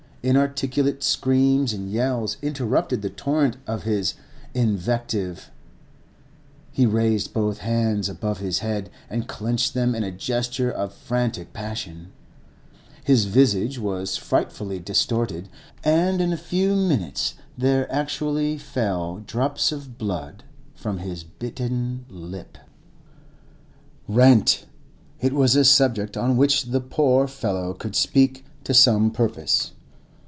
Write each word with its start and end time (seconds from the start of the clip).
Inarticulate 0.23 1.01
screams 1.01 1.73
and 1.73 1.89
yells 1.89 2.37
interrupted 2.43 3.01
the 3.01 3.09
torrent 3.09 3.57
of 3.65 3.85
his 3.85 4.13
invective; 4.53 5.49
he 6.71 6.85
raised 6.85 7.33
both 7.33 7.57
hands 7.57 8.07
above 8.07 8.37
his 8.37 8.59
head 8.59 8.91
and 9.09 9.27
clenched 9.27 9.73
them 9.73 9.95
in 9.95 10.03
a 10.03 10.11
gesture 10.11 10.69
of 10.69 10.93
frantic 10.93 11.53
passion; 11.53 12.11
his 13.03 13.25
visage 13.25 13.79
was 13.79 14.15
frightfully 14.15 14.77
distorted, 14.77 15.49
and 15.83 16.21
in 16.21 16.31
a 16.31 16.37
few 16.37 16.75
minutes 16.75 17.33
there 17.57 17.91
actually 17.91 18.59
fell 18.59 19.23
drops 19.25 19.71
of 19.71 19.97
blood 19.97 20.43
from 20.75 20.99
his 20.99 21.23
bitten 21.23 22.05
lip. 22.11 22.59
Rent!—it 24.07 25.33
was 25.33 25.55
a 25.55 25.65
subject 25.65 26.15
on 26.15 26.37
which 26.37 26.65
the 26.65 26.79
poor 26.79 27.25
fellow 27.27 27.73
could 27.73 27.95
speak 27.95 28.45
to 28.63 28.75
some 28.75 29.09
purpose. 29.09 29.71